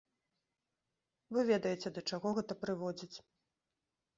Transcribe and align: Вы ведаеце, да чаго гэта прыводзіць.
Вы 1.37 1.45
ведаеце, 1.51 1.87
да 1.99 2.05
чаго 2.15 2.27
гэта 2.39 2.53
прыводзіць. 2.63 3.15